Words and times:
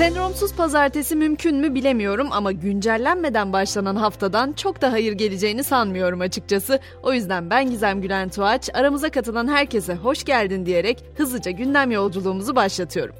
Sendromsuz 0.00 0.54
pazartesi 0.54 1.16
mümkün 1.16 1.56
mü 1.56 1.74
bilemiyorum 1.74 2.28
ama 2.30 2.52
güncellenmeden 2.52 3.52
başlanan 3.52 3.96
haftadan 3.96 4.52
çok 4.52 4.82
da 4.82 4.92
hayır 4.92 5.12
geleceğini 5.12 5.64
sanmıyorum 5.64 6.20
açıkçası. 6.20 6.80
O 7.02 7.12
yüzden 7.12 7.50
ben 7.50 7.70
Gizem 7.70 8.00
Gülen 8.00 8.28
Tuğaç, 8.28 8.70
aramıza 8.74 9.10
katılan 9.10 9.48
herkese 9.48 9.94
hoş 9.94 10.24
geldin 10.24 10.66
diyerek 10.66 11.04
hızlıca 11.16 11.50
gündem 11.50 11.90
yolculuğumuzu 11.90 12.56
başlatıyorum. 12.56 13.14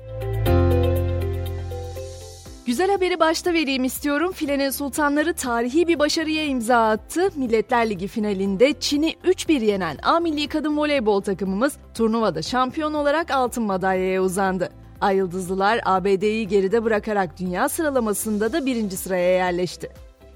Güzel 2.67 2.91
haberi 2.91 3.21
başta 3.21 3.53
vereyim 3.53 3.85
istiyorum. 3.85 4.33
Filenin 4.33 4.71
Sultanları 4.71 5.35
tarihi 5.35 5.89
bir 5.89 5.99
başarıya 5.99 6.45
imza 6.45 6.89
attı. 6.89 7.29
Milletler 7.37 7.91
Ligi 7.91 8.09
finalinde 8.09 8.73
Çin'i 8.81 9.11
3-1 9.25 9.65
yenen 9.65 9.99
A 10.03 10.21
milli 10.21 10.49
kadın 10.49 10.77
voleybol 10.77 11.21
takımımız 11.21 11.77
turnuvada 11.95 12.43
şampiyon 12.43 12.95
olarak 12.95 13.31
altın 13.31 13.63
madalyaya 13.65 14.23
uzandı. 14.23 14.80
Ay 15.01 15.17
Yıldızlılar 15.17 15.81
ABD'yi 15.85 16.49
geride 16.49 16.85
bırakarak 16.85 17.41
dünya 17.41 17.69
sıralamasında 17.69 18.53
da 18.53 18.67
birinci 18.67 18.97
sıraya 18.97 19.33
yerleşti. 19.33 19.91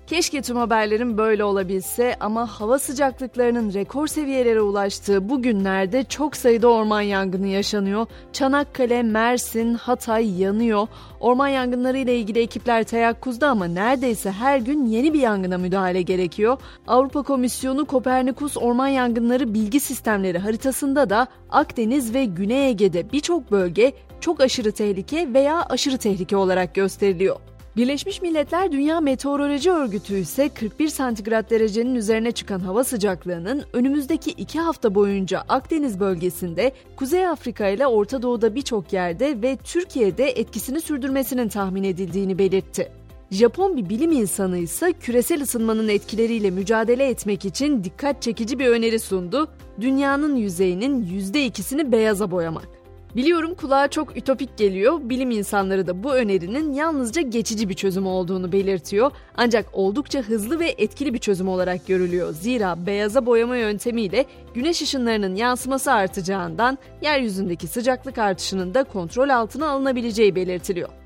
Keşke 0.06 0.42
tüm 0.42 0.56
haberlerin 0.56 1.18
böyle 1.18 1.44
olabilse 1.44 2.16
ama 2.20 2.46
hava 2.46 2.78
sıcaklıklarının 2.78 3.74
rekor 3.74 4.06
seviyelere 4.06 4.60
ulaştığı 4.60 5.28
bu 5.28 5.42
günlerde 5.42 6.04
çok 6.04 6.36
sayıda 6.36 6.68
orman 6.68 7.00
yangını 7.00 7.46
yaşanıyor. 7.46 8.06
Çanakkale, 8.32 9.02
Mersin, 9.02 9.74
Hatay 9.74 10.40
yanıyor. 10.40 10.88
Orman 11.20 11.48
yangınları 11.48 11.98
ile 11.98 12.18
ilgili 12.18 12.38
ekipler 12.38 12.84
teyakkuzda 12.84 13.48
ama 13.48 13.64
neredeyse 13.64 14.30
her 14.30 14.58
gün 14.58 14.86
yeni 14.86 15.12
bir 15.12 15.20
yangına 15.20 15.58
müdahale 15.58 16.02
gerekiyor. 16.02 16.58
Avrupa 16.86 17.22
Komisyonu 17.22 17.84
Kopernikus 17.84 18.56
Orman 18.56 18.88
Yangınları 18.88 19.54
Bilgi 19.54 19.80
Sistemleri 19.80 20.38
haritasında 20.38 21.10
da 21.10 21.26
Akdeniz 21.50 22.14
ve 22.14 22.24
Güney 22.24 22.68
Ege'de 22.68 23.12
birçok 23.12 23.50
bölge 23.50 23.92
çok 24.24 24.40
aşırı 24.40 24.72
tehlike 24.72 25.34
veya 25.34 25.62
aşırı 25.62 25.98
tehlike 25.98 26.36
olarak 26.36 26.74
gösteriliyor. 26.74 27.36
Birleşmiş 27.76 28.22
Milletler 28.22 28.72
Dünya 28.72 29.00
Meteoroloji 29.00 29.70
Örgütü 29.70 30.18
ise 30.18 30.48
41 30.48 30.88
santigrat 30.88 31.50
derecenin 31.50 31.94
üzerine 31.94 32.32
çıkan 32.32 32.60
hava 32.60 32.84
sıcaklığının 32.84 33.64
önümüzdeki 33.72 34.30
iki 34.30 34.60
hafta 34.60 34.94
boyunca 34.94 35.44
Akdeniz 35.48 36.00
bölgesinde, 36.00 36.72
Kuzey 36.96 37.26
Afrika 37.26 37.68
ile 37.68 37.86
Orta 37.86 38.22
Doğu'da 38.22 38.54
birçok 38.54 38.92
yerde 38.92 39.42
ve 39.42 39.56
Türkiye'de 39.56 40.30
etkisini 40.30 40.80
sürdürmesinin 40.80 41.48
tahmin 41.48 41.84
edildiğini 41.84 42.38
belirtti. 42.38 42.92
Japon 43.30 43.76
bir 43.76 43.88
bilim 43.88 44.12
insanı 44.12 44.58
ise 44.58 44.92
küresel 44.92 45.42
ısınmanın 45.42 45.88
etkileriyle 45.88 46.50
mücadele 46.50 47.08
etmek 47.08 47.44
için 47.44 47.84
dikkat 47.84 48.22
çekici 48.22 48.58
bir 48.58 48.68
öneri 48.68 48.98
sundu. 48.98 49.48
Dünyanın 49.80 50.36
yüzeyinin 50.36 51.04
%2'sini 51.04 51.92
beyaza 51.92 52.30
boyamak. 52.30 52.83
Biliyorum 53.16 53.54
kulağa 53.54 53.88
çok 53.88 54.16
ütopik 54.16 54.56
geliyor. 54.58 55.00
Bilim 55.02 55.30
insanları 55.30 55.86
da 55.86 56.02
bu 56.02 56.14
önerinin 56.14 56.72
yalnızca 56.72 57.22
geçici 57.22 57.68
bir 57.68 57.74
çözüm 57.74 58.06
olduğunu 58.06 58.52
belirtiyor. 58.52 59.10
Ancak 59.36 59.66
oldukça 59.72 60.20
hızlı 60.20 60.60
ve 60.60 60.74
etkili 60.78 61.14
bir 61.14 61.18
çözüm 61.18 61.48
olarak 61.48 61.86
görülüyor. 61.86 62.32
Zira 62.32 62.86
beyaza 62.86 63.26
boyama 63.26 63.56
yöntemiyle 63.56 64.24
güneş 64.54 64.82
ışınlarının 64.82 65.34
yansıması 65.34 65.92
artacağından 65.92 66.78
yeryüzündeki 67.02 67.66
sıcaklık 67.66 68.18
artışının 68.18 68.74
da 68.74 68.84
kontrol 68.84 69.28
altına 69.28 69.68
alınabileceği 69.68 70.34
belirtiliyor. 70.34 71.03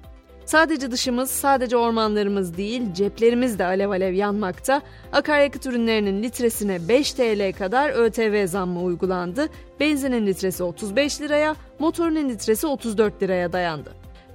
Sadece 0.49 0.91
dışımız, 0.91 1.31
sadece 1.31 1.77
ormanlarımız 1.77 2.57
değil, 2.57 2.83
ceplerimiz 2.95 3.59
de 3.59 3.65
alev 3.65 3.91
alev 3.91 4.13
yanmakta. 4.13 4.83
Akaryakıt 5.13 5.67
ürünlerinin 5.67 6.23
litresine 6.23 6.89
5 6.89 7.13
TL 7.13 7.53
kadar 7.59 7.91
ÖTV 7.91 8.47
zammı 8.47 8.83
uygulandı. 8.83 9.49
Benzinin 9.81 10.27
litresi 10.27 10.63
35 10.63 11.21
liraya, 11.21 11.57
motorun 11.79 12.29
litresi 12.29 12.67
34 12.67 13.23
liraya 13.23 13.53
dayandı. 13.53 13.91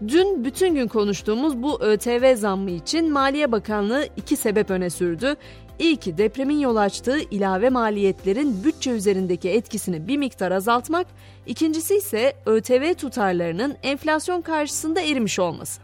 Dün 0.08 0.46
bütün 0.46 0.76
gün 0.76 0.88
konuştuğumuz 0.88 1.64
bu 1.64 1.82
ÖTV 1.82 2.36
zammı 2.36 2.72
için 2.72 3.12
Maliye 3.12 3.52
Bakanlığı 3.52 4.08
iki 4.18 4.36
sebep 4.36 4.72
öne 4.72 4.90
sürdü. 4.90 5.36
İlki 5.80 6.18
depremin 6.18 6.58
yol 6.58 6.76
açtığı 6.76 7.20
ilave 7.20 7.70
maliyetlerin 7.70 8.64
bütçe 8.64 8.92
üzerindeki 8.92 9.50
etkisini 9.50 10.08
bir 10.08 10.18
miktar 10.18 10.52
azaltmak, 10.52 11.08
ikincisi 11.46 11.96
ise 11.96 12.34
ÖTV 12.46 12.94
tutarlarının 12.94 13.76
enflasyon 13.84 14.42
karşısında 14.42 15.02
erimiş 15.02 15.40
olması. 15.40 15.83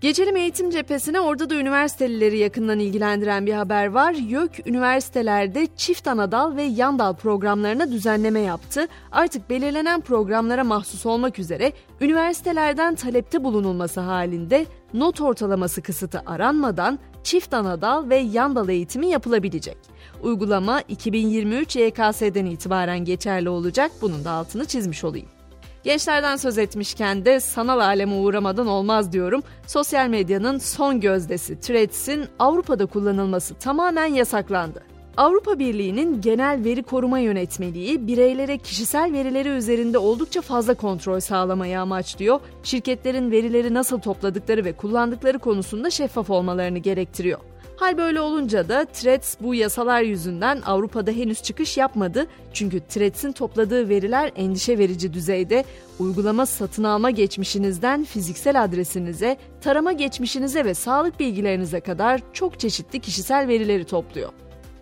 Geçelim 0.00 0.36
eğitim 0.36 0.70
cephesine 0.70 1.20
orada 1.20 1.50
da 1.50 1.54
üniversitelileri 1.54 2.38
yakından 2.38 2.78
ilgilendiren 2.78 3.46
bir 3.46 3.52
haber 3.52 3.86
var. 3.86 4.12
YÖK 4.12 4.66
üniversitelerde 4.66 5.68
çift 5.76 6.08
anadal 6.08 6.56
ve 6.56 6.62
yan 6.62 6.98
dal 6.98 7.14
programlarına 7.14 7.92
düzenleme 7.92 8.40
yaptı. 8.40 8.86
Artık 9.12 9.50
belirlenen 9.50 10.00
programlara 10.00 10.64
mahsus 10.64 11.06
olmak 11.06 11.38
üzere 11.38 11.72
üniversitelerden 12.00 12.94
talepte 12.94 13.44
bulunulması 13.44 14.00
halinde 14.00 14.66
not 14.94 15.20
ortalaması 15.20 15.82
kısıtı 15.82 16.22
aranmadan 16.26 16.98
çift 17.22 17.54
anadal 17.54 18.08
ve 18.08 18.16
yan 18.16 18.56
dal 18.56 18.68
eğitimi 18.68 19.06
yapılabilecek. 19.06 19.78
Uygulama 20.22 20.80
2023 20.80 21.76
YKS'den 21.76 22.46
itibaren 22.46 23.04
geçerli 23.04 23.48
olacak. 23.48 23.90
Bunun 24.02 24.24
da 24.24 24.30
altını 24.30 24.64
çizmiş 24.64 25.04
olayım. 25.04 25.37
Gençlerden 25.84 26.36
söz 26.36 26.58
etmişken 26.58 27.24
de 27.24 27.40
sanal 27.40 27.78
aleme 27.78 28.14
uğramadan 28.14 28.66
olmaz 28.66 29.12
diyorum. 29.12 29.42
Sosyal 29.66 30.08
medyanın 30.08 30.58
son 30.58 31.00
gözdesi 31.00 31.60
Threads'in 31.60 32.24
Avrupa'da 32.38 32.86
kullanılması 32.86 33.54
tamamen 33.54 34.06
yasaklandı. 34.06 34.82
Avrupa 35.16 35.58
Birliği'nin 35.58 36.20
genel 36.20 36.64
veri 36.64 36.82
koruma 36.82 37.18
yönetmeliği 37.18 38.06
bireylere 38.06 38.58
kişisel 38.58 39.12
verileri 39.12 39.48
üzerinde 39.48 39.98
oldukça 39.98 40.40
fazla 40.40 40.74
kontrol 40.74 41.20
sağlamayı 41.20 41.80
amaçlıyor. 41.80 42.40
Şirketlerin 42.62 43.30
verileri 43.30 43.74
nasıl 43.74 44.00
topladıkları 44.00 44.64
ve 44.64 44.72
kullandıkları 44.72 45.38
konusunda 45.38 45.90
şeffaf 45.90 46.30
olmalarını 46.30 46.78
gerektiriyor. 46.78 47.38
Hal 47.80 47.98
böyle 47.98 48.20
olunca 48.20 48.68
da 48.68 48.84
Threads 48.84 49.34
bu 49.40 49.54
yasalar 49.54 50.02
yüzünden 50.02 50.62
Avrupa'da 50.66 51.10
henüz 51.10 51.42
çıkış 51.42 51.76
yapmadı. 51.76 52.26
Çünkü 52.52 52.80
Threads'in 52.80 53.32
topladığı 53.32 53.88
veriler 53.88 54.32
endişe 54.36 54.78
verici 54.78 55.12
düzeyde. 55.12 55.64
Uygulama 55.98 56.46
satın 56.46 56.84
alma 56.84 57.10
geçmişinizden 57.10 58.04
fiziksel 58.04 58.64
adresinize, 58.64 59.36
tarama 59.60 59.92
geçmişinize 59.92 60.64
ve 60.64 60.74
sağlık 60.74 61.20
bilgilerinize 61.20 61.80
kadar 61.80 62.20
çok 62.32 62.60
çeşitli 62.60 63.00
kişisel 63.00 63.48
verileri 63.48 63.84
topluyor. 63.84 64.30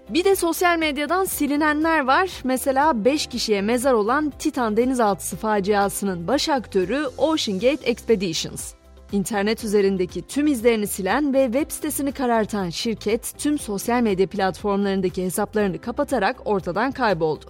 Bir 0.08 0.24
de 0.24 0.36
sosyal 0.36 0.78
medyadan 0.78 1.24
silinenler 1.24 2.00
var. 2.06 2.30
Mesela 2.44 3.04
5 3.04 3.26
kişiye 3.26 3.62
mezar 3.62 3.92
olan 3.92 4.30
Titan 4.30 4.76
denizaltısı 4.76 5.36
faciasının 5.36 6.28
baş 6.28 6.48
aktörü 6.48 7.06
Ocean 7.18 7.58
Gate 7.58 7.90
Expeditions. 7.90 8.74
İnternet 9.12 9.64
üzerindeki 9.64 10.22
tüm 10.22 10.46
izlerini 10.46 10.86
silen 10.86 11.34
ve 11.34 11.44
web 11.44 11.70
sitesini 11.70 12.12
karartan 12.12 12.70
şirket 12.70 13.34
tüm 13.38 13.58
sosyal 13.58 14.02
medya 14.02 14.26
platformlarındaki 14.26 15.24
hesaplarını 15.24 15.80
kapatarak 15.80 16.36
ortadan 16.44 16.92
kayboldu. 16.92 17.44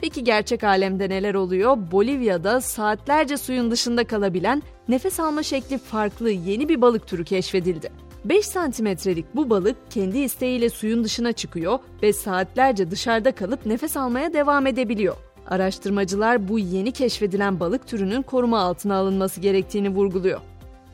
Peki 0.00 0.24
gerçek 0.24 0.64
alemde 0.64 1.08
neler 1.08 1.34
oluyor? 1.34 1.78
Bolivya'da 1.92 2.60
saatlerce 2.60 3.36
suyun 3.36 3.70
dışında 3.70 4.04
kalabilen, 4.04 4.62
nefes 4.88 5.20
alma 5.20 5.42
şekli 5.42 5.78
farklı 5.78 6.30
yeni 6.30 6.68
bir 6.68 6.80
balık 6.80 7.06
türü 7.06 7.24
keşfedildi. 7.24 7.90
5 8.24 8.46
santimetrelik 8.46 9.36
bu 9.36 9.50
balık 9.50 9.76
kendi 9.90 10.18
isteğiyle 10.18 10.70
suyun 10.70 11.04
dışına 11.04 11.32
çıkıyor 11.32 11.78
ve 12.02 12.12
saatlerce 12.12 12.90
dışarıda 12.90 13.32
kalıp 13.32 13.66
nefes 13.66 13.96
almaya 13.96 14.32
devam 14.32 14.66
edebiliyor. 14.66 15.16
Araştırmacılar 15.46 16.48
bu 16.48 16.58
yeni 16.58 16.92
keşfedilen 16.92 17.60
balık 17.60 17.86
türünün 17.86 18.22
koruma 18.22 18.58
altına 18.58 18.96
alınması 18.96 19.40
gerektiğini 19.40 19.88
vurguluyor. 19.88 20.40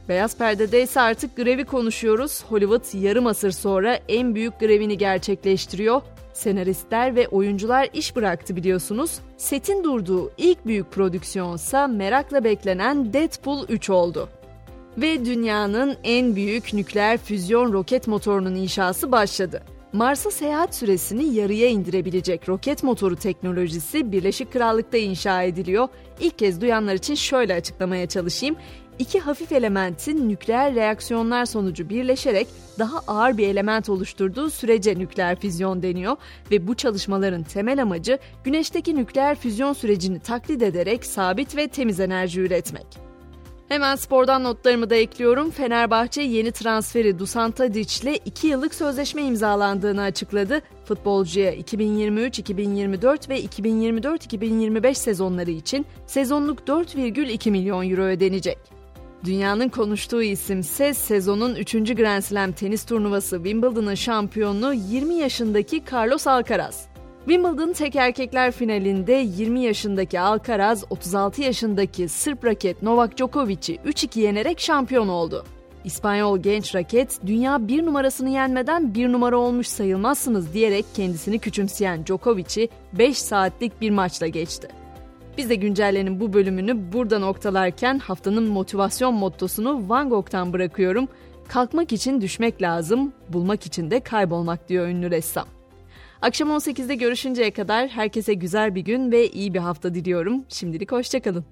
Beyaz 0.08 0.36
perdede 0.36 0.82
ise 0.82 1.00
artık 1.00 1.36
grevi 1.36 1.64
konuşuyoruz. 1.64 2.44
Hollywood 2.48 3.02
yarım 3.02 3.26
asır 3.26 3.50
sonra 3.50 3.98
en 4.08 4.34
büyük 4.34 4.60
grevini 4.60 4.98
gerçekleştiriyor. 4.98 6.02
Senaristler 6.32 7.16
ve 7.16 7.28
oyuncular 7.28 7.88
iş 7.92 8.16
bıraktı 8.16 8.56
biliyorsunuz. 8.56 9.18
Setin 9.36 9.84
durduğu 9.84 10.30
ilk 10.38 10.66
büyük 10.66 10.92
prodüksiyonsa 10.92 11.86
merakla 11.86 12.44
beklenen 12.44 13.12
Deadpool 13.12 13.68
3 13.68 13.90
oldu. 13.90 14.28
Ve 14.98 15.24
dünyanın 15.24 15.96
en 16.04 16.36
büyük 16.36 16.74
nükleer 16.74 17.18
füzyon 17.18 17.72
roket 17.72 18.06
motorunun 18.06 18.54
inşası 18.54 19.12
başladı. 19.12 19.62
Mars'a 19.92 20.30
seyahat 20.30 20.74
süresini 20.74 21.34
yarıya 21.34 21.68
indirebilecek 21.68 22.48
roket 22.48 22.82
motoru 22.82 23.16
teknolojisi 23.16 24.12
Birleşik 24.12 24.52
Krallık'ta 24.52 24.98
inşa 24.98 25.42
ediliyor. 25.42 25.88
İlk 26.20 26.38
kez 26.38 26.60
duyanlar 26.60 26.94
için 26.94 27.14
şöyle 27.14 27.54
açıklamaya 27.54 28.06
çalışayım. 28.06 28.56
İki 28.98 29.20
hafif 29.20 29.52
elementin 29.52 30.28
nükleer 30.28 30.74
reaksiyonlar 30.74 31.44
sonucu 31.44 31.88
birleşerek 31.88 32.48
daha 32.78 32.98
ağır 33.06 33.38
bir 33.38 33.48
element 33.48 33.88
oluşturduğu 33.88 34.50
sürece 34.50 34.98
nükleer 34.98 35.40
füzyon 35.40 35.82
deniyor 35.82 36.16
ve 36.50 36.66
bu 36.66 36.74
çalışmaların 36.74 37.42
temel 37.42 37.82
amacı 37.82 38.18
güneşteki 38.44 38.96
nükleer 38.96 39.34
füzyon 39.34 39.72
sürecini 39.72 40.20
taklit 40.20 40.62
ederek 40.62 41.06
sabit 41.06 41.56
ve 41.56 41.68
temiz 41.68 42.00
enerji 42.00 42.40
üretmek. 42.40 42.86
Hemen 43.68 43.96
spordan 43.96 44.44
notlarımı 44.44 44.90
da 44.90 44.94
ekliyorum. 44.94 45.50
Fenerbahçe 45.50 46.22
yeni 46.22 46.52
transferi 46.52 47.18
Dusan 47.18 47.50
Tadic 47.50 48.02
ile 48.02 48.16
2 48.16 48.46
yıllık 48.46 48.74
sözleşme 48.74 49.22
imzalandığını 49.22 50.02
açıkladı. 50.02 50.60
Futbolcuya 50.84 51.54
2023-2024 51.54 53.28
ve 53.28 53.44
2024-2025 53.44 54.94
sezonları 54.94 55.50
için 55.50 55.86
sezonluk 56.06 56.60
4,2 56.60 57.50
milyon 57.50 57.90
euro 57.90 58.02
ödenecek. 58.02 58.73
Dünyanın 59.24 59.68
konuştuğu 59.68 60.22
isimse 60.22 60.94
sezonun 60.94 61.54
3. 61.54 61.72
Grand 61.72 62.22
Slam 62.22 62.52
tenis 62.52 62.84
turnuvası 62.84 63.36
Wimbledon'ın 63.36 63.94
şampiyonu 63.94 64.74
20 64.74 65.14
yaşındaki 65.14 65.82
Carlos 65.92 66.26
Alcaraz. 66.26 66.86
Wimbledon 67.18 67.72
tek 67.72 67.96
erkekler 67.96 68.52
finalinde 68.52 69.12
20 69.12 69.60
yaşındaki 69.60 70.20
Alcaraz 70.20 70.84
36 70.90 71.42
yaşındaki 71.42 72.08
Sırp 72.08 72.44
raket 72.44 72.82
Novak 72.82 73.16
Djokovic'i 73.16 73.76
3-2 73.76 74.20
yenerek 74.20 74.60
şampiyon 74.60 75.08
oldu. 75.08 75.44
İspanyol 75.84 76.38
genç 76.38 76.74
raket 76.74 77.26
dünya 77.26 77.68
bir 77.68 77.86
numarasını 77.86 78.30
yenmeden 78.30 78.94
bir 78.94 79.12
numara 79.12 79.36
olmuş 79.36 79.66
sayılmazsınız 79.66 80.54
diyerek 80.54 80.84
kendisini 80.94 81.38
küçümseyen 81.38 82.06
Djokovic'i 82.06 82.68
5 82.92 83.18
saatlik 83.18 83.80
bir 83.80 83.90
maçla 83.90 84.26
geçti. 84.26 84.83
Biz 85.38 85.50
de 85.50 85.54
güncellenin 85.54 86.20
bu 86.20 86.32
bölümünü 86.32 86.92
burada 86.92 87.18
noktalarken 87.18 87.98
haftanın 87.98 88.48
motivasyon 88.48 89.14
mottosunu 89.14 89.88
Van 89.88 90.10
Gogh'tan 90.10 90.52
bırakıyorum. 90.52 91.08
Kalkmak 91.48 91.92
için 91.92 92.20
düşmek 92.20 92.62
lazım, 92.62 93.12
bulmak 93.28 93.66
için 93.66 93.90
de 93.90 94.00
kaybolmak 94.00 94.68
diyor 94.68 94.86
ünlü 94.88 95.10
ressam. 95.10 95.46
Akşam 96.22 96.48
18'de 96.48 96.94
görüşünceye 96.94 97.50
kadar 97.50 97.88
herkese 97.88 98.34
güzel 98.34 98.74
bir 98.74 98.80
gün 98.80 99.12
ve 99.12 99.28
iyi 99.28 99.54
bir 99.54 99.58
hafta 99.58 99.94
diliyorum. 99.94 100.44
Şimdilik 100.48 100.92
hoşçakalın. 100.92 101.44